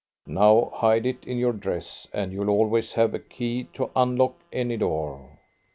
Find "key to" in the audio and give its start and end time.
3.19-3.91